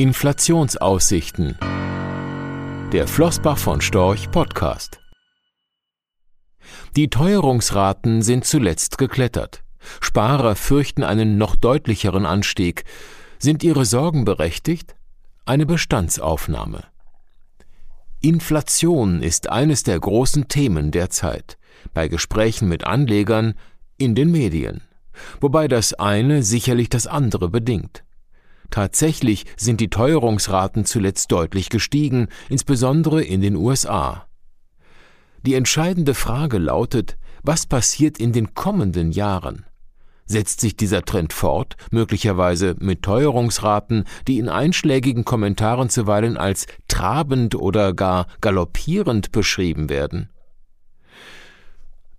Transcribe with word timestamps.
Inflationsaussichten. 0.00 1.58
Der 2.90 3.06
Flossbach 3.06 3.58
von 3.58 3.82
Storch 3.82 4.30
Podcast. 4.30 4.98
Die 6.96 7.10
Teuerungsraten 7.10 8.22
sind 8.22 8.46
zuletzt 8.46 8.96
geklettert. 8.96 9.62
Sparer 10.00 10.56
fürchten 10.56 11.02
einen 11.02 11.36
noch 11.36 11.54
deutlicheren 11.54 12.24
Anstieg. 12.24 12.84
Sind 13.38 13.62
ihre 13.62 13.84
Sorgen 13.84 14.24
berechtigt? 14.24 14.96
Eine 15.44 15.66
Bestandsaufnahme. 15.66 16.84
Inflation 18.22 19.22
ist 19.22 19.50
eines 19.50 19.82
der 19.82 20.00
großen 20.00 20.48
Themen 20.48 20.92
der 20.92 21.10
Zeit, 21.10 21.58
bei 21.92 22.08
Gesprächen 22.08 22.70
mit 22.70 22.84
Anlegern, 22.84 23.52
in 23.98 24.14
den 24.14 24.30
Medien, 24.30 24.80
wobei 25.42 25.68
das 25.68 25.92
eine 25.92 26.42
sicherlich 26.42 26.88
das 26.88 27.06
andere 27.06 27.50
bedingt. 27.50 28.02
Tatsächlich 28.70 29.46
sind 29.56 29.80
die 29.80 29.90
Teuerungsraten 29.90 30.84
zuletzt 30.84 31.32
deutlich 31.32 31.68
gestiegen, 31.68 32.28
insbesondere 32.48 33.22
in 33.22 33.40
den 33.40 33.56
USA. 33.56 34.26
Die 35.44 35.54
entscheidende 35.54 36.14
Frage 36.14 36.58
lautet, 36.58 37.16
was 37.42 37.66
passiert 37.66 38.18
in 38.18 38.32
den 38.32 38.54
kommenden 38.54 39.12
Jahren? 39.12 39.64
Setzt 40.26 40.60
sich 40.60 40.76
dieser 40.76 41.02
Trend 41.02 41.32
fort, 41.32 41.76
möglicherweise 41.90 42.76
mit 42.78 43.02
Teuerungsraten, 43.02 44.04
die 44.28 44.38
in 44.38 44.48
einschlägigen 44.48 45.24
Kommentaren 45.24 45.88
zuweilen 45.88 46.36
als 46.36 46.66
trabend 46.86 47.56
oder 47.56 47.94
gar 47.94 48.26
galoppierend 48.40 49.32
beschrieben 49.32 49.88
werden? 49.88 50.28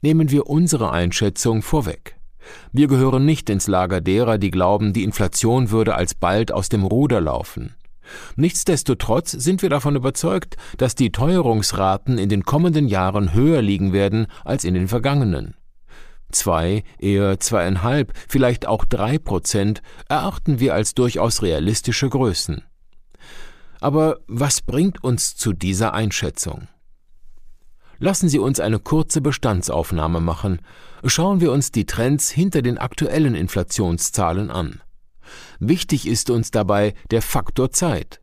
Nehmen 0.02 0.32
wir 0.32 0.48
unsere 0.48 0.92
Einschätzung 0.92 1.62
vorweg. 1.62 2.18
Wir 2.72 2.88
gehören 2.88 3.26
nicht 3.26 3.50
ins 3.50 3.68
Lager 3.68 4.02
derer, 4.02 4.38
die 4.38 4.52
glauben, 4.52 4.94
die 4.94 5.04
Inflation 5.04 5.72
würde 5.72 5.96
alsbald 5.96 6.52
aus 6.52 6.70
dem 6.70 6.84
Ruder 6.84 7.22
laufen. 7.22 7.76
Nichtsdestotrotz 8.36 9.32
sind 9.32 9.62
wir 9.62 9.70
davon 9.70 9.96
überzeugt, 9.96 10.58
dass 10.78 10.96
die 10.96 11.12
Teuerungsraten 11.12 12.18
in 12.18 12.30
den 12.30 12.44
kommenden 12.44 12.88
Jahren 12.88 13.34
höher 13.34 13.62
liegen 13.62 13.94
werden 13.94 14.28
als 14.44 14.64
in 14.64 14.74
den 14.74 14.88
vergangenen. 14.88 15.56
Zwei, 16.32 16.84
eher 16.98 17.40
zweieinhalb, 17.40 18.14
vielleicht 18.28 18.66
auch 18.66 18.86
drei 18.86 19.18
Prozent 19.18 19.82
erachten 20.08 20.60
wir 20.60 20.74
als 20.74 20.94
durchaus 20.94 21.42
realistische 21.42 22.10
Größen. 22.10 22.64
Aber 23.80 24.20
was 24.28 24.62
bringt 24.62 25.04
uns 25.04 25.36
zu 25.36 25.54
dieser 25.54 25.94
Einschätzung? 25.94 26.68
Lassen 28.02 28.30
Sie 28.30 28.40
uns 28.40 28.60
eine 28.60 28.80
kurze 28.80 29.22
Bestandsaufnahme 29.22 30.22
machen. 30.22 30.60
Schauen 31.06 31.40
wir 31.40 31.52
uns 31.52 31.72
die 31.72 31.86
Trends 31.86 32.32
hinter 32.32 32.64
den 32.64 32.80
aktuellen 32.80 33.36
Inflationszahlen 33.36 34.50
an. 34.50 34.82
Wichtig 35.60 36.08
ist 36.08 36.32
uns 36.32 36.50
dabei 36.50 36.96
der 37.12 37.22
Faktor 37.22 37.70
Zeit. 37.70 38.20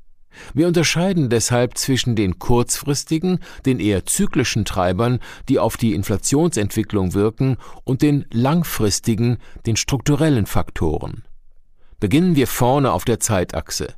Wir 0.53 0.67
unterscheiden 0.67 1.31
deshalb 1.31 1.79
zwischen 1.79 2.17
den 2.17 2.41
kurzfristigen, 2.41 3.39
den 3.67 3.79
eher 3.79 4.05
zyklischen 4.05 4.65
Treibern, 4.65 5.21
die 5.49 5.61
auf 5.61 5.77
die 5.77 5.95
Inflationsentwicklung 5.95 7.15
wirken, 7.15 7.57
und 7.85 8.03
den 8.03 8.25
langfristigen, 8.33 9.39
den 9.65 9.77
strukturellen 9.77 10.47
Faktoren. 10.47 11.23
Beginnen 12.01 12.35
wir 12.35 12.49
vorne 12.49 12.91
auf 12.91 13.05
der 13.05 13.21
Zeitachse. 13.21 13.95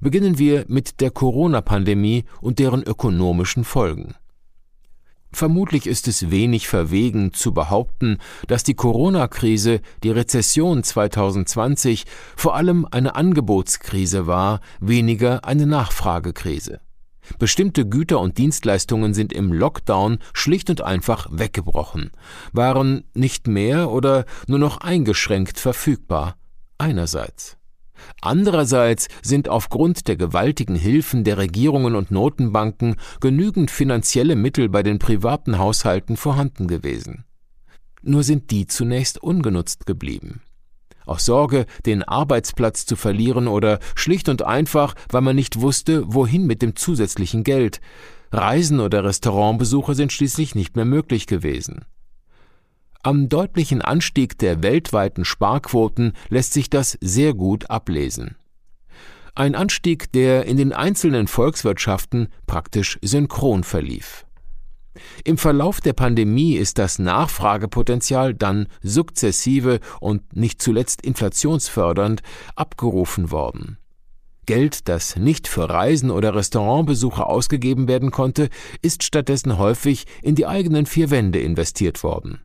Beginnen 0.00 0.38
wir 0.38 0.64
mit 0.66 1.00
der 1.00 1.12
Corona-Pandemie 1.12 2.24
und 2.40 2.58
deren 2.58 2.82
ökonomischen 2.82 3.62
Folgen. 3.62 4.16
Vermutlich 5.32 5.86
ist 5.86 6.08
es 6.08 6.30
wenig 6.30 6.68
verwegen 6.68 7.32
zu 7.32 7.54
behaupten, 7.54 8.18
dass 8.48 8.64
die 8.64 8.74
Corona-Krise, 8.74 9.80
die 10.02 10.10
Rezession 10.10 10.82
2020 10.82 12.04
vor 12.36 12.56
allem 12.56 12.86
eine 12.90 13.14
Angebotskrise 13.14 14.26
war, 14.26 14.60
weniger 14.80 15.44
eine 15.44 15.66
Nachfragekrise. 15.66 16.80
Bestimmte 17.38 17.86
Güter 17.86 18.18
und 18.18 18.38
Dienstleistungen 18.38 19.14
sind 19.14 19.32
im 19.32 19.52
Lockdown 19.52 20.18
schlicht 20.32 20.68
und 20.68 20.82
einfach 20.82 21.28
weggebrochen, 21.30 22.10
waren 22.52 23.04
nicht 23.14 23.46
mehr 23.46 23.90
oder 23.90 24.24
nur 24.48 24.58
noch 24.58 24.78
eingeschränkt 24.78 25.58
verfügbar. 25.60 26.36
Einerseits. 26.78 27.59
Andererseits 28.20 29.08
sind 29.22 29.48
aufgrund 29.48 30.08
der 30.08 30.16
gewaltigen 30.16 30.76
Hilfen 30.76 31.24
der 31.24 31.38
Regierungen 31.38 31.94
und 31.94 32.10
Notenbanken 32.10 32.96
genügend 33.20 33.70
finanzielle 33.70 34.36
Mittel 34.36 34.68
bei 34.68 34.82
den 34.82 34.98
privaten 34.98 35.58
Haushalten 35.58 36.16
vorhanden 36.16 36.68
gewesen. 36.68 37.24
Nur 38.02 38.22
sind 38.22 38.50
die 38.50 38.66
zunächst 38.66 39.22
ungenutzt 39.22 39.86
geblieben. 39.86 40.42
Aus 41.06 41.24
Sorge, 41.24 41.66
den 41.86 42.02
Arbeitsplatz 42.02 42.86
zu 42.86 42.96
verlieren 42.96 43.48
oder 43.48 43.80
schlicht 43.94 44.28
und 44.28 44.42
einfach, 44.42 44.94
weil 45.10 45.22
man 45.22 45.36
nicht 45.36 45.60
wusste, 45.60 46.04
wohin 46.06 46.46
mit 46.46 46.62
dem 46.62 46.76
zusätzlichen 46.76 47.42
Geld. 47.42 47.80
Reisen 48.32 48.80
oder 48.80 49.04
Restaurantbesuche 49.04 49.94
sind 49.94 50.12
schließlich 50.12 50.54
nicht 50.54 50.76
mehr 50.76 50.84
möglich 50.84 51.26
gewesen. 51.26 51.84
Am 53.02 53.30
deutlichen 53.30 53.80
Anstieg 53.80 54.36
der 54.36 54.62
weltweiten 54.62 55.24
Sparquoten 55.24 56.12
lässt 56.28 56.52
sich 56.52 56.68
das 56.68 56.98
sehr 57.00 57.32
gut 57.32 57.70
ablesen. 57.70 58.36
Ein 59.34 59.54
Anstieg, 59.54 60.12
der 60.12 60.44
in 60.44 60.58
den 60.58 60.74
einzelnen 60.74 61.26
Volkswirtschaften 61.26 62.28
praktisch 62.46 62.98
synchron 63.00 63.64
verlief. 63.64 64.26
Im 65.24 65.38
Verlauf 65.38 65.80
der 65.80 65.94
Pandemie 65.94 66.56
ist 66.56 66.76
das 66.76 66.98
Nachfragepotenzial 66.98 68.34
dann 68.34 68.66
sukzessive 68.82 69.80
und 70.00 70.36
nicht 70.36 70.60
zuletzt 70.60 71.00
inflationsfördernd 71.00 72.20
abgerufen 72.54 73.30
worden. 73.30 73.78
Geld, 74.44 74.90
das 74.90 75.16
nicht 75.16 75.48
für 75.48 75.70
Reisen 75.70 76.10
oder 76.10 76.34
Restaurantbesuche 76.34 77.24
ausgegeben 77.24 77.88
werden 77.88 78.10
konnte, 78.10 78.50
ist 78.82 79.04
stattdessen 79.04 79.56
häufig 79.56 80.04
in 80.20 80.34
die 80.34 80.46
eigenen 80.46 80.84
vier 80.84 81.08
Wände 81.10 81.40
investiert 81.40 82.02
worden 82.02 82.40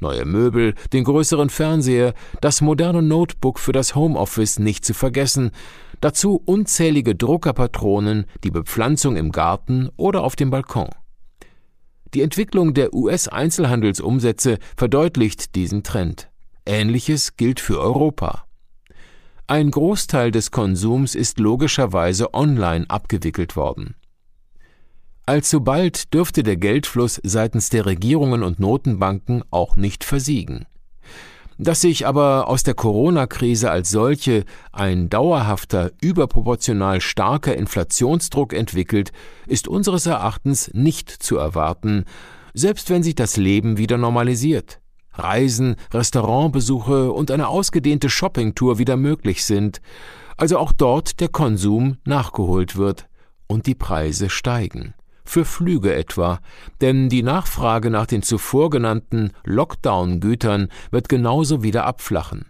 neue 0.00 0.24
Möbel, 0.24 0.74
den 0.92 1.04
größeren 1.04 1.50
Fernseher, 1.50 2.14
das 2.40 2.60
moderne 2.60 3.02
Notebook 3.02 3.58
für 3.58 3.72
das 3.72 3.94
Homeoffice 3.94 4.58
nicht 4.58 4.84
zu 4.84 4.94
vergessen, 4.94 5.50
dazu 6.00 6.40
unzählige 6.44 7.14
Druckerpatronen, 7.14 8.26
die 8.44 8.50
Bepflanzung 8.50 9.16
im 9.16 9.32
Garten 9.32 9.88
oder 9.96 10.22
auf 10.22 10.36
dem 10.36 10.50
Balkon. 10.50 10.90
Die 12.14 12.22
Entwicklung 12.22 12.72
der 12.72 12.94
US-Einzelhandelsumsätze 12.94 14.58
verdeutlicht 14.76 15.54
diesen 15.54 15.82
Trend. 15.82 16.30
Ähnliches 16.64 17.36
gilt 17.36 17.60
für 17.60 17.80
Europa. 17.80 18.44
Ein 19.46 19.70
Großteil 19.70 20.30
des 20.30 20.50
Konsums 20.50 21.14
ist 21.14 21.38
logischerweise 21.38 22.34
online 22.34 22.84
abgewickelt 22.88 23.56
worden. 23.56 23.94
Allzu 25.28 25.60
bald 25.60 26.14
dürfte 26.14 26.42
der 26.42 26.56
Geldfluss 26.56 27.20
seitens 27.22 27.68
der 27.68 27.84
Regierungen 27.84 28.42
und 28.42 28.58
Notenbanken 28.60 29.44
auch 29.50 29.76
nicht 29.76 30.02
versiegen. 30.02 30.64
Dass 31.58 31.82
sich 31.82 32.06
aber 32.06 32.48
aus 32.48 32.62
der 32.62 32.72
Corona-Krise 32.72 33.70
als 33.70 33.90
solche 33.90 34.46
ein 34.72 35.10
dauerhafter, 35.10 35.90
überproportional 36.00 37.02
starker 37.02 37.54
Inflationsdruck 37.54 38.54
entwickelt, 38.54 39.12
ist 39.46 39.68
unseres 39.68 40.06
Erachtens 40.06 40.70
nicht 40.72 41.10
zu 41.10 41.36
erwarten, 41.36 42.06
selbst 42.54 42.88
wenn 42.88 43.02
sich 43.02 43.14
das 43.14 43.36
Leben 43.36 43.76
wieder 43.76 43.98
normalisiert. 43.98 44.80
Reisen, 45.12 45.76
Restaurantbesuche 45.92 47.12
und 47.12 47.30
eine 47.30 47.48
ausgedehnte 47.48 48.08
Shoppingtour 48.08 48.78
wieder 48.78 48.96
möglich 48.96 49.44
sind, 49.44 49.82
also 50.38 50.56
auch 50.56 50.72
dort 50.72 51.20
der 51.20 51.28
Konsum 51.28 51.98
nachgeholt 52.06 52.76
wird 52.76 53.08
und 53.46 53.66
die 53.66 53.74
Preise 53.74 54.30
steigen 54.30 54.94
für 55.28 55.44
Flüge 55.44 55.94
etwa, 55.94 56.40
denn 56.80 57.08
die 57.08 57.22
Nachfrage 57.22 57.90
nach 57.90 58.06
den 58.06 58.22
zuvor 58.22 58.70
genannten 58.70 59.32
Lockdown-Gütern 59.44 60.68
wird 60.90 61.08
genauso 61.08 61.62
wieder 61.62 61.84
abflachen. 61.84 62.46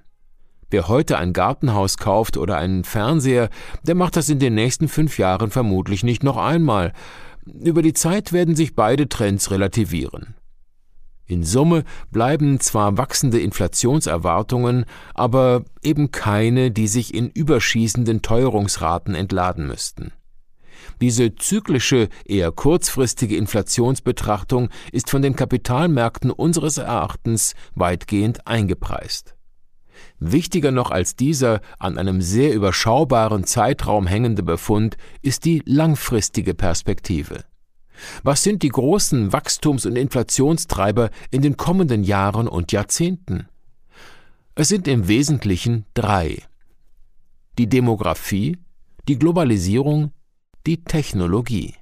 Wer 0.70 0.88
heute 0.88 1.16
ein 1.16 1.32
Gartenhaus 1.32 1.96
kauft 1.96 2.36
oder 2.36 2.58
einen 2.58 2.84
Fernseher, 2.84 3.48
der 3.82 3.94
macht 3.94 4.16
das 4.16 4.28
in 4.28 4.38
den 4.38 4.54
nächsten 4.54 4.88
fünf 4.88 5.18
Jahren 5.18 5.50
vermutlich 5.50 6.04
nicht 6.04 6.22
noch 6.22 6.36
einmal. 6.36 6.92
Über 7.46 7.80
die 7.80 7.94
Zeit 7.94 8.32
werden 8.32 8.54
sich 8.54 8.74
beide 8.74 9.08
Trends 9.08 9.50
relativieren. 9.50 10.34
In 11.28 11.44
Summe 11.44 11.84
bleiben 12.10 12.58
zwar 12.58 12.96
wachsende 12.96 13.38
Inflationserwartungen, 13.38 14.86
aber 15.14 15.64
eben 15.82 16.10
keine, 16.10 16.70
die 16.70 16.88
sich 16.88 17.14
in 17.14 17.28
überschießenden 17.30 18.22
Teuerungsraten 18.22 19.14
entladen 19.14 19.66
müssten. 19.66 20.12
Diese 21.00 21.34
zyklische, 21.36 22.08
eher 22.24 22.50
kurzfristige 22.50 23.36
Inflationsbetrachtung 23.36 24.68
ist 24.92 25.10
von 25.10 25.22
den 25.22 25.36
Kapitalmärkten 25.36 26.30
unseres 26.30 26.78
Erachtens 26.78 27.54
weitgehend 27.74 28.46
eingepreist. 28.46 29.36
Wichtiger 30.18 30.70
noch 30.72 30.90
als 30.90 31.16
dieser 31.16 31.60
an 31.78 31.98
einem 31.98 32.20
sehr 32.20 32.54
überschaubaren 32.54 33.44
Zeitraum 33.44 34.06
hängende 34.06 34.42
Befund 34.42 34.96
ist 35.22 35.44
die 35.44 35.62
langfristige 35.64 36.54
Perspektive. 36.54 37.44
Was 38.22 38.42
sind 38.42 38.62
die 38.62 38.68
großen 38.68 39.32
Wachstums- 39.32 39.86
und 39.86 39.96
Inflationstreiber 39.96 41.10
in 41.30 41.42
den 41.42 41.56
kommenden 41.56 42.04
Jahren 42.04 42.48
und 42.48 42.72
Jahrzehnten? 42.72 43.48
Es 44.54 44.68
sind 44.68 44.88
im 44.88 45.08
Wesentlichen 45.08 45.84
drei. 45.94 46.42
Die 47.58 47.68
Demografie, 47.68 48.56
die 49.08 49.18
Globalisierung, 49.18 50.12
die 50.66 50.84
Technologie. 50.84 51.74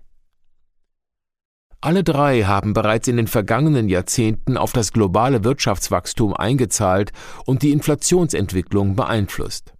Alle 1.81 2.05
drei 2.05 2.43
haben 2.43 2.73
bereits 2.73 3.09
in 3.09 3.17
den 3.17 3.27
vergangenen 3.27 3.89
Jahrzehnten 3.89 4.57
auf 4.57 4.73
das 4.73 4.93
globale 4.93 5.45
Wirtschaftswachstum 5.45 6.35
eingezahlt 6.35 7.13
und 7.47 7.63
die 7.63 7.73
Inflationsentwicklung 7.73 8.97
beeinflusst. 8.97 9.75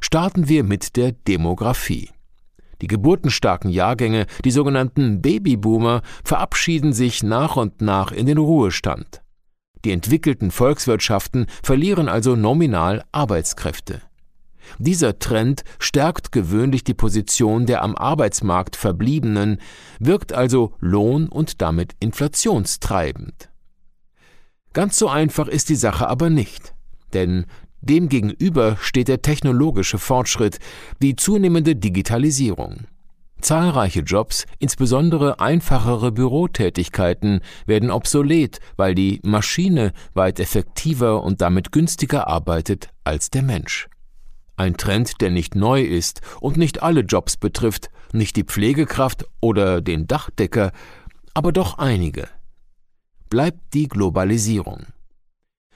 Starten 0.00 0.48
wir 0.48 0.64
mit 0.64 0.96
der 0.96 1.12
Demografie. 1.12 2.10
Die 2.80 2.86
geburtenstarken 2.86 3.70
Jahrgänge, 3.70 4.26
die 4.44 4.50
sogenannten 4.50 5.20
Babyboomer, 5.20 6.02
verabschieden 6.24 6.92
sich 6.92 7.22
nach 7.22 7.56
und 7.56 7.80
nach 7.80 8.12
in 8.12 8.26
den 8.26 8.38
Ruhestand. 8.38 9.22
Die 9.84 9.92
entwickelten 9.92 10.50
Volkswirtschaften 10.50 11.46
verlieren 11.62 12.08
also 12.08 12.36
nominal 12.36 13.04
Arbeitskräfte. 13.12 14.02
Dieser 14.78 15.18
Trend 15.18 15.64
stärkt 15.78 16.32
gewöhnlich 16.32 16.84
die 16.84 16.94
Position 16.94 17.66
der 17.66 17.82
am 17.82 17.94
Arbeitsmarkt 17.94 18.76
Verbliebenen, 18.76 19.60
wirkt 19.98 20.32
also 20.32 20.74
lohn- 20.80 21.28
und 21.28 21.60
damit 21.62 21.94
inflationstreibend. 22.00 23.48
Ganz 24.72 24.98
so 24.98 25.08
einfach 25.08 25.48
ist 25.48 25.68
die 25.68 25.76
Sache 25.76 26.08
aber 26.08 26.30
nicht, 26.30 26.74
denn 27.12 27.46
demgegenüber 27.80 28.76
steht 28.80 29.08
der 29.08 29.22
technologische 29.22 29.98
Fortschritt, 29.98 30.58
die 31.00 31.16
zunehmende 31.16 31.74
Digitalisierung. 31.76 32.86
Zahlreiche 33.40 34.00
Jobs, 34.00 34.46
insbesondere 34.58 35.38
einfachere 35.38 36.10
Bürotätigkeiten, 36.10 37.40
werden 37.66 37.90
obsolet, 37.90 38.58
weil 38.76 38.94
die 38.94 39.20
Maschine 39.22 39.92
weit 40.14 40.40
effektiver 40.40 41.22
und 41.22 41.40
damit 41.40 41.70
günstiger 41.70 42.26
arbeitet 42.26 42.90
als 43.04 43.30
der 43.30 43.42
Mensch. 43.42 43.88
Ein 44.58 44.76
Trend, 44.76 45.20
der 45.20 45.30
nicht 45.30 45.54
neu 45.54 45.82
ist 45.82 46.20
und 46.40 46.56
nicht 46.56 46.82
alle 46.82 47.02
Jobs 47.02 47.36
betrifft, 47.36 47.90
nicht 48.12 48.34
die 48.34 48.42
Pflegekraft 48.42 49.24
oder 49.40 49.80
den 49.80 50.08
Dachdecker, 50.08 50.72
aber 51.32 51.52
doch 51.52 51.78
einige. 51.78 52.28
Bleibt 53.30 53.72
die 53.72 53.86
Globalisierung. 53.86 54.86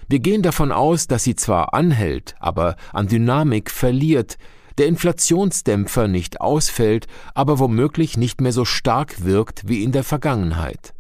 Wir 0.09 0.19
gehen 0.19 0.43
davon 0.43 0.73
aus, 0.73 1.07
dass 1.07 1.23
sie 1.23 1.37
zwar 1.37 1.75
anhält, 1.75 2.35
aber 2.41 2.75
an 2.93 3.07
Dynamik 3.07 3.71
verliert, 3.71 4.37
der 4.79 4.89
Inflationsdämpfer 4.89 6.09
nicht 6.09 6.41
ausfällt, 6.41 7.07
aber 7.35 7.61
womöglich 7.61 8.17
nicht 8.17 8.41
mehr 8.41 8.53
so 8.53 8.65
stark 8.65 9.25
wirkt 9.25 9.69
wie 9.69 9.85
in 9.85 9.93
der 9.93 10.03
Vergangenheit. 10.03 10.93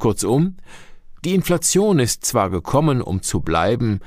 Kurzum, 0.00 0.56
die 1.24 1.36
Inflation 1.36 2.00
ist 2.00 2.24
zwar 2.24 2.50
gekommen, 2.50 3.00
um 3.00 3.22
zu 3.22 3.38
bleiben, 3.38 4.00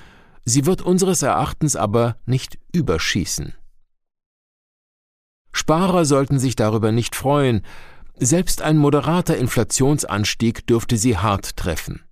Sie 0.45 0.65
wird 0.65 0.81
unseres 0.81 1.21
Erachtens 1.21 1.75
aber 1.75 2.17
nicht 2.25 2.59
überschießen. 2.73 3.53
Sparer 5.51 6.05
sollten 6.05 6.39
sich 6.39 6.55
darüber 6.55 6.91
nicht 6.91 7.15
freuen, 7.15 7.61
selbst 8.15 8.61
ein 8.61 8.77
moderater 8.77 9.37
Inflationsanstieg 9.37 10.67
dürfte 10.67 10.97
sie 10.97 11.17
hart 11.17 11.57
treffen. 11.57 12.03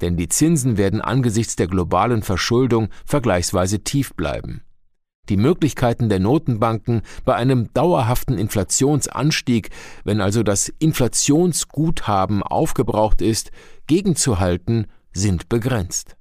Denn 0.00 0.16
die 0.16 0.28
Zinsen 0.28 0.76
werden 0.76 1.00
angesichts 1.00 1.56
der 1.56 1.68
globalen 1.68 2.22
Verschuldung 2.22 2.90
vergleichsweise 3.04 3.82
tief 3.82 4.14
bleiben. 4.14 4.62
Die 5.28 5.36
Möglichkeiten 5.36 6.08
der 6.08 6.20
Notenbanken 6.20 7.02
bei 7.24 7.34
einem 7.34 7.72
dauerhaften 7.72 8.38
Inflationsanstieg, 8.38 9.70
wenn 10.04 10.20
also 10.20 10.42
das 10.42 10.68
Inflationsguthaben 10.68 12.42
aufgebraucht 12.42 13.22
ist, 13.22 13.50
gegenzuhalten, 13.86 14.86
sind 15.12 15.48
begrenzt. 15.48 16.16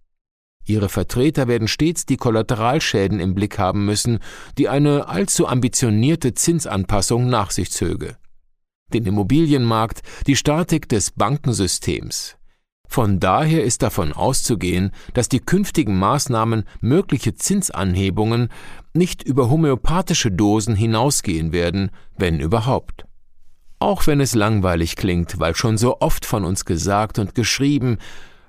Ihre 0.65 0.89
Vertreter 0.89 1.47
werden 1.47 1.67
stets 1.67 2.05
die 2.05 2.17
Kollateralschäden 2.17 3.19
im 3.19 3.35
Blick 3.35 3.59
haben 3.59 3.85
müssen, 3.85 4.19
die 4.57 4.67
eine 4.67 5.07
allzu 5.07 5.47
ambitionierte 5.47 6.33
Zinsanpassung 6.33 7.27
nach 7.29 7.51
sich 7.51 7.71
zöge. 7.71 8.17
Den 8.93 9.05
Immobilienmarkt, 9.05 10.01
die 10.27 10.35
Statik 10.35 10.89
des 10.89 11.11
Bankensystems. 11.11 12.37
Von 12.87 13.19
daher 13.19 13.63
ist 13.63 13.81
davon 13.81 14.13
auszugehen, 14.13 14.91
dass 15.13 15.27
die 15.27 15.39
künftigen 15.39 15.97
Maßnahmen 15.97 16.63
mögliche 16.81 17.35
Zinsanhebungen 17.35 18.49
nicht 18.93 19.23
über 19.23 19.49
homöopathische 19.49 20.31
Dosen 20.31 20.75
hinausgehen 20.75 21.51
werden, 21.51 21.91
wenn 22.17 22.39
überhaupt. 22.39 23.05
Auch 23.79 24.07
wenn 24.07 24.21
es 24.21 24.35
langweilig 24.35 24.95
klingt, 24.95 25.39
weil 25.39 25.55
schon 25.55 25.77
so 25.77 25.99
oft 25.99 26.25
von 26.25 26.45
uns 26.45 26.65
gesagt 26.65 27.19
und 27.19 27.35
geschrieben, 27.35 27.97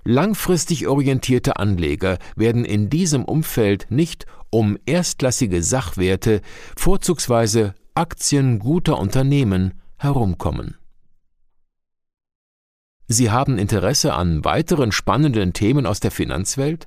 Langfristig 0.08 0.86
orientierte 0.86 1.56
Anleger 1.56 2.18
werden 2.36 2.64
in 2.64 2.88
diesem 2.88 3.24
Umfeld 3.24 3.86
nicht 3.90 4.24
um 4.50 4.78
erstklassige 4.86 5.64
Sachwerte, 5.64 6.42
vorzugsweise 6.76 7.74
Aktien 7.94 8.60
guter 8.60 9.00
Unternehmen, 9.00 9.74
herumkommen. 9.96 10.76
Sie 13.08 13.32
haben 13.32 13.58
Interesse 13.58 14.14
an 14.14 14.44
weiteren 14.44 14.92
spannenden 14.92 15.52
Themen 15.52 15.86
aus 15.86 15.98
der 15.98 16.12
Finanzwelt? 16.12 16.86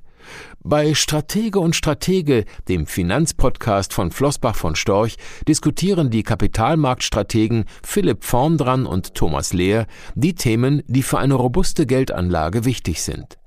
Bei 0.63 0.93
Stratege 0.93 1.59
und 1.59 1.75
Stratege, 1.75 2.45
dem 2.67 2.85
Finanzpodcast 2.85 3.93
von 3.93 4.11
Flossbach 4.11 4.55
von 4.55 4.75
Storch, 4.75 5.17
diskutieren 5.47 6.09
die 6.09 6.23
Kapitalmarktstrategen 6.23 7.65
Philipp 7.83 8.23
Vorndran 8.23 8.85
und 8.85 9.15
Thomas 9.15 9.53
Lehr 9.53 9.87
die 10.15 10.35
Themen, 10.35 10.83
die 10.87 11.03
für 11.03 11.19
eine 11.19 11.35
robuste 11.35 11.85
Geldanlage 11.85 12.65
wichtig 12.65 13.01
sind. 13.01 13.37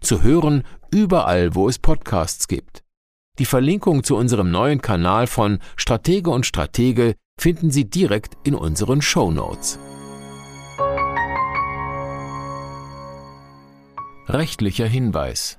Zu 0.00 0.22
hören 0.22 0.64
überall, 0.90 1.54
wo 1.54 1.68
es 1.68 1.78
Podcasts 1.78 2.48
gibt. 2.48 2.82
Die 3.38 3.44
Verlinkung 3.46 4.02
zu 4.02 4.16
unserem 4.16 4.50
neuen 4.50 4.82
Kanal 4.82 5.26
von 5.26 5.58
Stratege 5.76 6.30
und 6.30 6.44
Stratege 6.44 7.14
finden 7.40 7.70
Sie 7.70 7.88
direkt 7.88 8.36
in 8.44 8.54
unseren 8.54 9.00
Show 9.00 9.30
Notes. 9.30 9.78
Rechtlicher 14.26 14.86
Hinweis 14.86 15.58